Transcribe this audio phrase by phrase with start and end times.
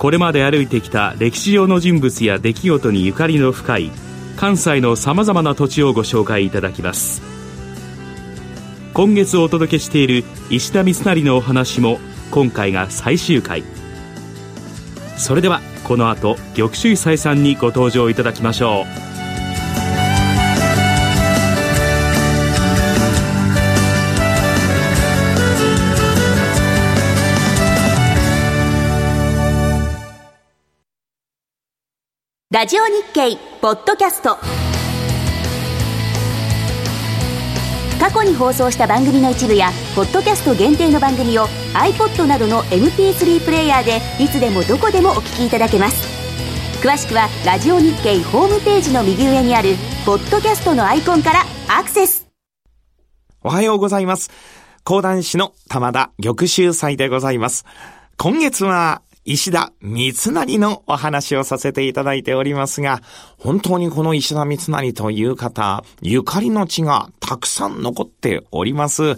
[0.00, 3.92] これまで歩いてきた歴史上の人物や出来事にゆかりの深い
[4.34, 7.20] 関西のさまざまな土地をご紹介いただきます。
[8.94, 12.00] 今月お届けしている石田三成のお話も
[12.30, 13.62] 今回が最終回。
[15.18, 19.09] それではこの後玉州斎さんにご登場いただきましょう。
[32.52, 34.36] ラジオ日経ポッドキャスト。
[38.00, 46.08] 過去に放送した番組の一部やポッドキャスト限定の番組を iPod などの MP3 プレイヤーでいつでもどこでもお聞きいただけます。
[46.82, 52.26] 詳しくはラジオ日経ホームページの右上にあるポッドキャストのアイコンからアクセス。
[53.44, 54.28] おはようございます。
[54.82, 57.64] 講談師の玉田玉秀祭でございます。
[58.16, 63.00] 今月は石田三成のお話をさせていただいておりますが、
[63.38, 69.14] 本当にこの石田三成という方、ゆかりの地がたくさん残っております。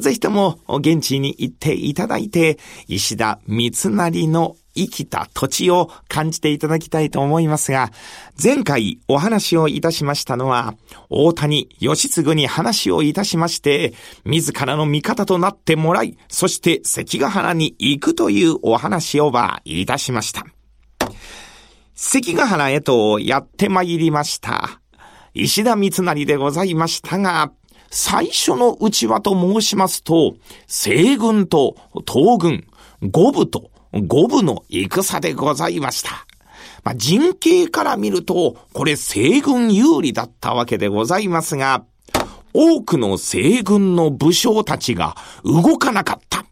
[0.00, 7.90] ぜひとも現地に行っていただいて、石田三成の生きた土地を感じていただきたいと思いますが、
[8.42, 10.74] 前回お話をいたしましたのは、
[11.10, 20.44] 大谷義継に話をいたしまして、自らの味方となってもらい、そして関ヶ原に行くというお話をばいたしました。
[21.94, 24.80] 関ヶ原へとやって参りました。
[25.34, 27.52] 石田三成でございましたが、
[27.90, 30.34] 最初の内輪と申しますと、
[30.66, 31.76] 西軍と
[32.10, 32.66] 東軍、
[33.02, 36.26] 五部と五部の戦でございました。
[36.84, 41.84] まあ、人形から見ると、これ西軍有利だったわけでございますが、
[42.54, 46.44] 多くの西軍の武将たちが動かなかった。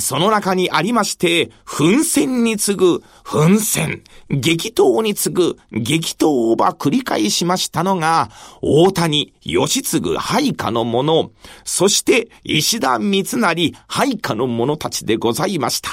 [0.00, 8.30] その中にありまして、奮戦に次ぐ奮戦、激闘に次ぐ激闘をば繰り返しましたのが、
[8.62, 11.32] 大谷、義継、配下の者、
[11.64, 15.90] そして石田三成、配下の者たちでございました。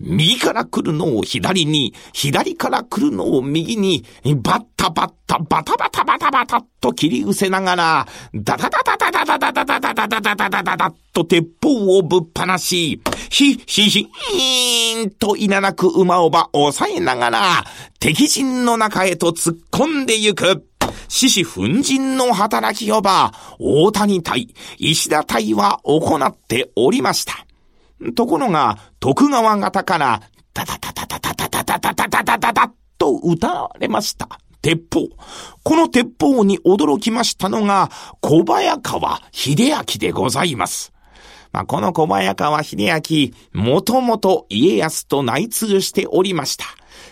[0.00, 4.04] 右から来るのを左に、左から来るのを右に、
[4.42, 17.64] バッタバッタ、バタバタバタバタと切り失せながら、ダダダダダダダダダダダダダダダダダダと鉄砲をぶっ放し、ひ、ひ、ひ、ーんと稲なく馬をば抑えながら、
[17.98, 20.66] 敵陣の中へと突っ込んでゆく。
[21.08, 27.45] 獅子奮陣の働きをば、大谷隊、石田隊は行っておりました。
[28.14, 30.22] ところが、徳川方から、
[30.54, 34.28] ダダダダダダダダダダダダダダと撃たれました。
[34.62, 35.08] 鉄砲。
[35.62, 37.90] この鉄砲に驚きましたのが、
[38.20, 40.92] 小早川秀明でございます。
[41.52, 46.64] まあ、この小早川秀明、もともと家康と内通しておりました。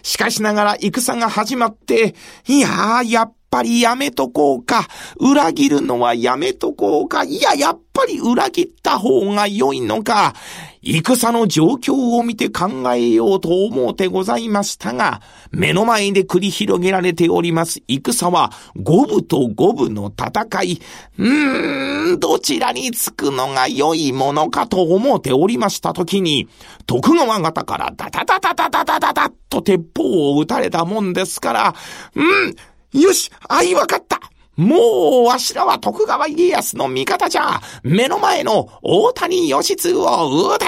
[0.03, 2.15] しかしながら戦が始まって、
[2.47, 4.88] いやー、やっぱりやめとこうか。
[5.20, 7.22] 裏切るのはやめとこうか。
[7.22, 10.34] いや、やっぱり裏切った方が良いのか。
[10.82, 15.22] 戦の状況を見て考えようと思うてございましたが、
[15.53, 20.81] 目の前で繰り広げられております戦は、五部と五部の戦い。
[21.19, 26.48] うーん、どちらにつくのが良いものかと思うておりましたときに、
[26.87, 31.75] 徳川方からダダダダダダダダダと鉄砲を撃たれたもんですから、
[32.16, 32.56] うん、
[32.94, 34.21] よしあいわかった
[34.56, 40.66] もう、わしらは徳川家康の味方じゃ目の前の大谷義継を撃て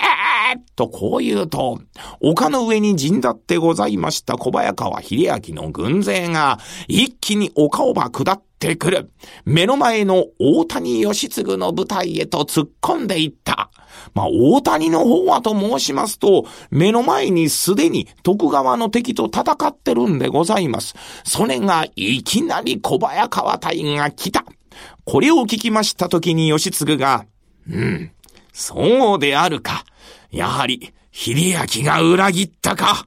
[0.74, 1.80] とこう言うと、
[2.20, 6.58] 丘の上に陣立ってございました小早川秀明の軍勢が
[6.88, 9.12] 一気に丘をば下ってくる。
[9.44, 13.70] 目の前の大谷義継の部隊へと突っ込んでいった。
[14.14, 20.94] まあ、大谷の方はと申しますと、目の前にすでに徳川の敵と戦ってるんでございます。
[21.24, 24.44] それがいきなり小早川隊が来た。
[25.04, 27.26] これを聞きましたときに義継が、
[27.70, 28.10] うん、
[28.52, 29.84] そうであるか。
[30.30, 33.06] やはり、秀明が裏切ったか。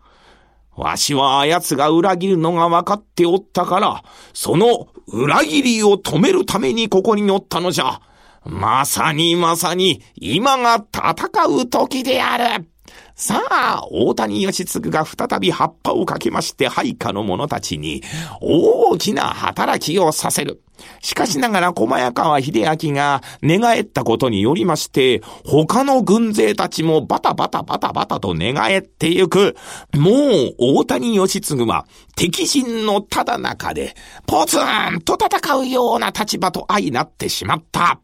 [0.75, 4.03] わしはあやつが裏切るのが分かっておったから、
[4.33, 7.99] その裏切りを止めるためにここにおったのじゃ。
[8.45, 12.65] まさにまさに、今が戦う時である。
[13.15, 18.01] さあ、大谷義継が再び葉っぱをかけまして配下の者たちに
[18.39, 20.63] 大きな働きをさせる。
[21.01, 29.57] しかしながら小早川秀明が寝返ったことによりまして、他の軍勢たちもバタバタバタバタと寝返ってゆく。
[29.93, 31.85] もう大谷義継は
[32.15, 33.95] 敵陣のただ中で
[34.25, 37.99] ポツンと戦うような立場と相なってしまった。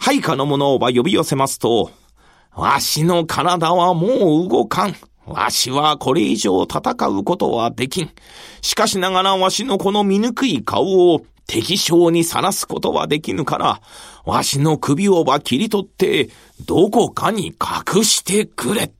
[0.00, 1.90] 配下の者は呼び寄せますと、
[2.54, 4.96] わしの体はもう動かん。
[5.26, 8.10] わしはこれ以上戦うことはできん。
[8.62, 13.80] しかしながらわしのこの醜い顔を敵将にさらすことはできぬから、
[14.24, 16.30] わしの首をば切り取って、
[16.64, 18.90] どこかに隠してくれ。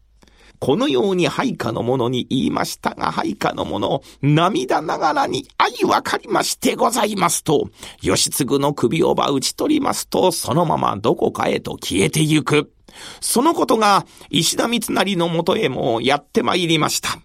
[0.60, 7.70] このように配下の者に言いましたが、配下の者、涙ながらに愛わかりましてございますと、
[8.02, 12.72] 義継の首をば打ち取りますと、そのままどこかへと消えてゆく。
[13.20, 17.18] そのことが石田三成のもとへもやってまいりました。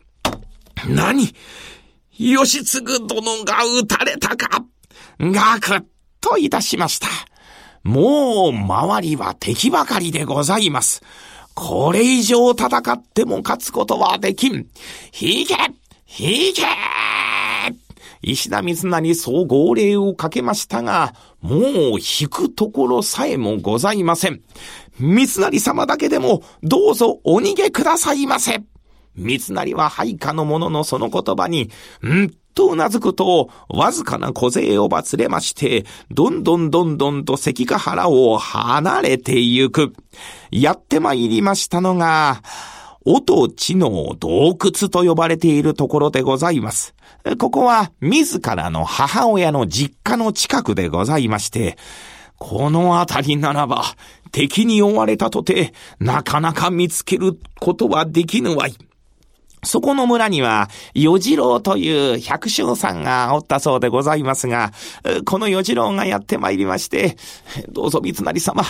[0.88, 1.34] 何？
[2.18, 4.64] 義継殿が撃たれたか？
[5.20, 5.84] ガクッ
[6.22, 7.08] といたしました。
[7.84, 11.04] もう周りは敵ばかりでございます。
[11.56, 14.68] これ以上戦っても勝つことはできん。
[15.20, 15.56] 引け
[16.18, 16.64] 引け
[18.22, 21.64] 石田三成そう号令をかけましたが、もう
[22.00, 24.42] 引くところさえもございません。
[25.00, 28.64] 三成様だけでも、どうぞお逃げくださいませ。
[29.16, 31.70] 三成は配下の者のその言葉に、
[32.06, 39.94] んとうなずくと、わずかな小勢をばつれまして、どんどんどんどんと関ヶ原を離れてゆく。
[40.52, 42.42] やってまいりましたのが、
[43.04, 46.96] 音地の洞窟と呼ばれているところでございます。
[47.38, 51.78] ここは自らの母親の実家の近くでございまして、
[52.38, 53.84] この辺りならば、
[54.32, 58.76] 敵に追われたとて、なかなか見つけることはできぬわい。
[59.66, 64.72] そこの村には、与次郎という百姓さんがおったそうでございますが、
[65.26, 67.18] この与次郎がやって参りまして、
[67.70, 68.64] どうぞ三成様、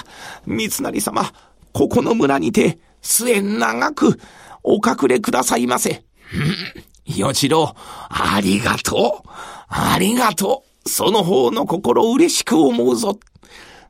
[0.46, 1.32] 三成様、
[1.74, 4.20] ここの村にて、末長く
[4.64, 6.04] お隠れくださいませ。
[7.06, 7.76] 与次郎、
[8.10, 9.30] ありがとう。
[9.68, 10.90] ありがとう。
[10.90, 13.20] その方の心嬉しく思うぞ。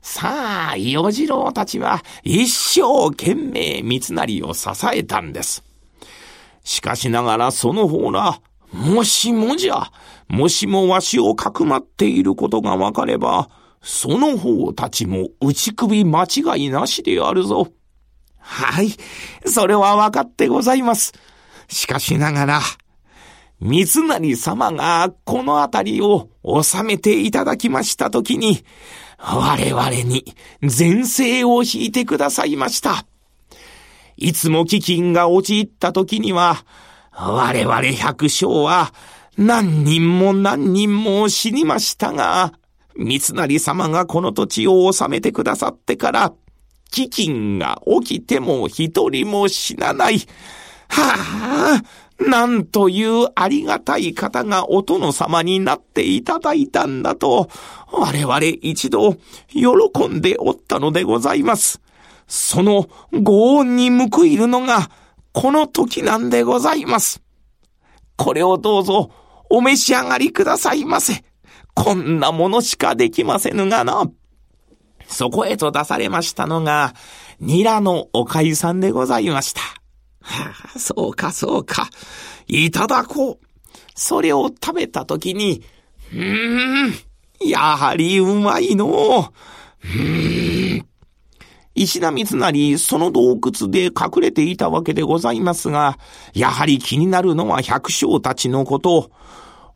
[0.02, 5.65] さあ、与次郎たちは一生懸命三成を支えたんです。
[6.66, 8.40] しかしながらその方ら、
[8.72, 9.92] もしもじゃ、
[10.26, 13.48] もしもわしをかくまっていることがわかれば、
[13.80, 17.68] その方たちも打ち首間違いなしであるぞ。
[18.40, 18.90] はい、
[19.46, 21.12] それはわかってございます。
[21.68, 22.60] しかしながら、
[23.60, 26.30] 三成様がこの辺りを
[26.62, 28.64] 収めていただきましたときに、
[29.18, 30.24] 我々に
[30.60, 33.06] 前世を引いてくださいました。
[34.16, 36.64] いつも飢饉が陥った時には、
[37.12, 38.92] 我々百姓は
[39.38, 42.52] 何人も何人も死にましたが、
[42.96, 46.32] 三成様がこの土地を治めてくださってから、
[46.90, 50.20] 飢饉が起きても一人も死なない。
[50.88, 51.82] は
[52.18, 57.50] あ、なんというありがたい方がお殿様になっていただいたんだと、
[57.92, 59.16] 我々一度
[59.48, 61.82] 喜んでおったのでございます。
[62.26, 64.90] そのご恩に報いるのが
[65.32, 67.22] この時なんでございます。
[68.16, 69.10] これをどうぞ
[69.50, 71.24] お召し上がりくださいませ。
[71.74, 74.10] こんなものしかできませぬがな。
[75.06, 76.94] そこへと出されましたのが、
[77.38, 79.60] ニラのおかゆさんでございました。
[80.22, 81.88] はあ、そうか、そうか。
[82.46, 83.46] いただこう。
[83.94, 85.62] それを食べたときに、
[86.12, 86.94] うーん、
[87.48, 89.86] やはりうまいのう。
[89.86, 90.86] ーん。
[91.76, 95.98] 石田三成、その洞窟で隠れていたわけでございますが、
[96.32, 99.10] やはり気になるのは百姓たちのこと。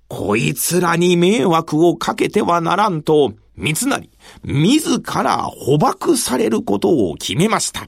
[0.09, 4.09] こいつらに迷惑をかけてはならんと、三成、
[4.42, 7.87] 自ら捕獲されることを決めました。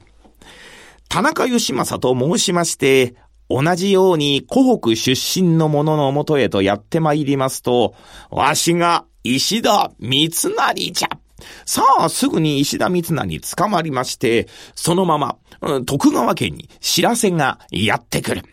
[1.09, 3.15] 田中義正と申しまして、
[3.49, 7.95] 同じように湖北出身の者のもとへとやって参りますと、
[8.29, 11.22] わしが石田三成じゃ。
[11.65, 15.37] さあ、すぐに石田三成に捕まりまして、そのまま、
[15.85, 18.43] 徳川家に知らせがやってくる。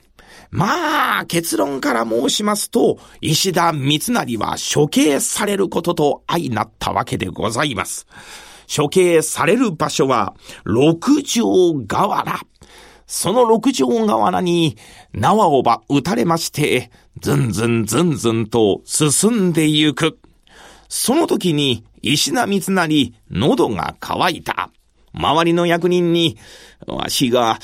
[0.51, 8.07] まあ、結論から申しますと、石田三成は処刑されることと相なったわけでございます。
[8.75, 12.41] 処刑される場所は、六条河原。
[13.07, 14.77] その六条河原に
[15.13, 20.19] 縄をば打たれまして、ずんずんずんずんと進んでゆく。
[20.89, 24.71] その時に石田三成、喉が渇いた。
[25.12, 26.38] 周りの役人に、
[26.87, 27.59] わしが、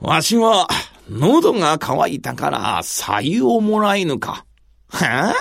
[0.00, 0.68] わしは、
[1.08, 4.44] 喉が渇いたから、左右をもらえぬか。
[4.88, 5.34] はあ？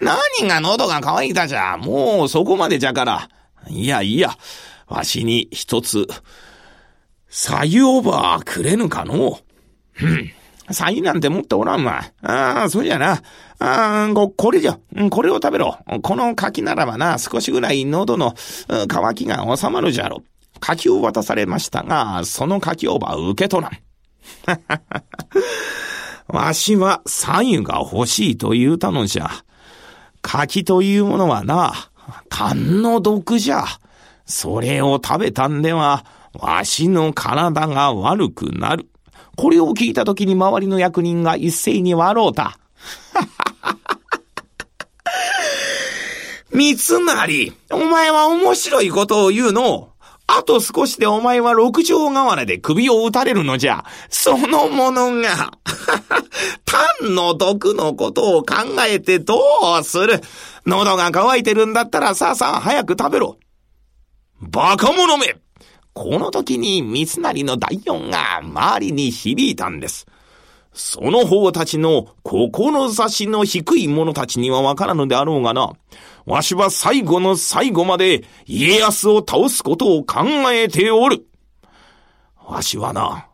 [0.00, 1.76] 何が喉が渇いたじゃ？
[1.76, 3.28] もうそこまでじゃから。
[3.68, 4.36] いやいや、
[4.86, 6.06] わしに一つ、
[7.28, 9.40] 左右オーバーくれぬかの
[9.92, 10.30] ふん。
[10.70, 12.02] 左右なんて持っておらんわ。
[12.22, 13.22] ああ、そうじゃな。
[13.58, 14.78] ああ、こ、これじゃ。
[15.10, 15.78] これを食べろ。
[16.02, 18.34] この柿ならばな、少しぐらい喉の
[18.88, 20.22] 渇きが収まるじゃろ。
[20.60, 23.72] 柿を渡されましたが、その柿をば受け取らん。
[26.28, 29.30] わしは左右が欲しいと言うたのじゃ。
[30.22, 31.74] 柿というものはな、
[32.30, 33.64] 勘の毒じゃ。
[34.24, 38.88] それを食べたんでは、わしの体が悪くなる。
[39.36, 42.58] これを聞いたときに周りの役人が一斉に笑うた。
[46.52, 49.90] 三成、お前は面白いことを言うの？
[50.26, 53.84] あと少しでお前は六条河原で首を打たれるのじゃ。
[54.08, 55.52] そのものが、
[56.64, 58.54] 単の毒のことを考
[58.88, 59.38] えてど
[59.80, 60.22] うする？
[60.66, 63.38] 喉が渇いてるんだったらさあさあ早く食べろ。
[64.40, 65.36] バカ者め
[65.94, 70.06] この時に三成の第四が周りに響いたんです。
[70.72, 75.72] その方たちの志の低い者たちにはわからぬであろうがな。
[76.26, 81.26] わしは最後の最後まで家康を倒すことを考えておる。
[82.44, 83.28] わしはな、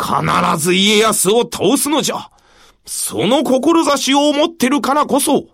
[0.00, 2.30] 必ず家康を倒すのじゃ。
[2.86, 5.44] その志を持ってるからこそ、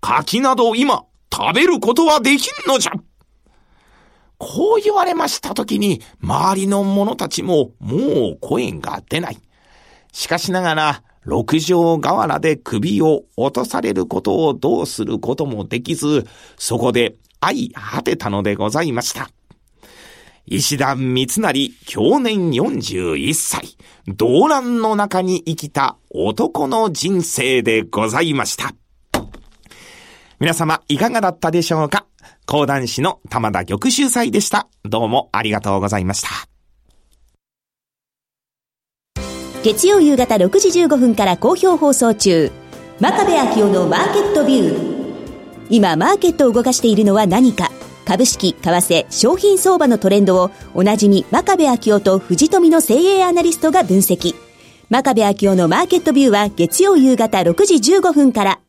[0.00, 2.92] 柿など今食べることはできんのじゃ。
[4.40, 7.96] こう言われましたときに、周りの者たちもも
[8.30, 9.38] う声が出ない。
[10.12, 19.28] しかしながら、六条河原で首を落とされることをどうすることもできず、そこで相果てたのでございました。
[20.46, 23.76] 石田三成、去年41歳、
[24.08, 28.72] 動乱の中に生きた男の人生でございました。
[30.40, 32.06] 皆様、いかがだったでしょうか？
[32.50, 34.66] 講談師の玉田玉秀祭でした。
[34.84, 36.30] どうもありがとうございました。
[39.62, 42.50] 月曜夕方6時15分から好評放送中。
[42.98, 45.66] 真壁昭夫のマーケットビュー。
[45.70, 47.70] 今、マーケットを動かしているのは何か
[48.04, 54.34] 株式、為替、商品相場のトレンドをおなじみ真壁昭夫と藤富の精鋭アナリストが分析。
[54.88, 58.60] 真壁昭夫のマーケットビューは月曜夕方6時15分から。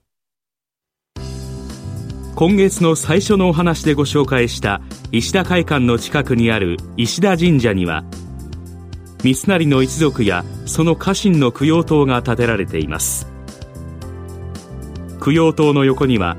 [2.42, 4.82] 今月の最初のお話でご紹介した
[5.12, 8.04] 石田会館の近くにある石田神社には
[9.24, 13.28] 三成の一族やその家臣の供養塔が建てられています。
[15.24, 16.36] 供養塔の横には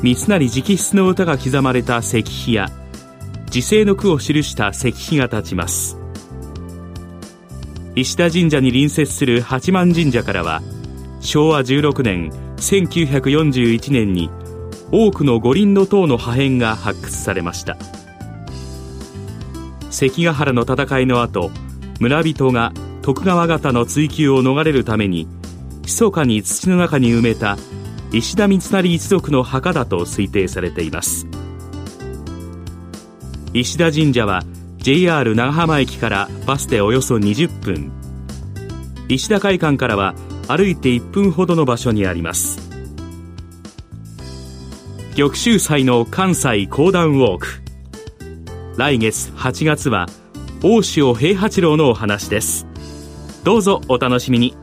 [0.00, 2.70] 三成直筆の歌が刻まれた石碑や
[3.50, 5.98] 時世の句を記した石碑が立ちます。
[7.96, 10.62] 石田神社に隣接する八幡神社からは
[11.20, 14.30] 昭和16年1941年に
[14.96, 17.76] 多くの五輪の塔の破片が発掘されました。
[19.90, 21.50] 関ヶ原の戦いの後
[21.98, 22.72] 村人が
[23.02, 25.26] 徳川方の追及を逃れるために
[25.82, 27.58] 密かに土の中に埋めた
[28.12, 31.26] 石田三成一族の墓だと推定されています。
[33.52, 34.44] 石田神社は
[34.78, 37.90] JR 長浜駅からバスでおよそ20分。
[39.08, 40.14] 石田会館からは
[40.46, 42.73] 歩いて1分ほどの場所にあります。
[45.16, 47.46] 玉州祭の関西講談ウォーク。
[48.76, 50.06] 来月8月は
[50.60, 52.66] 大塩平八郎のお話です。
[53.44, 54.56] どうぞお楽しみに。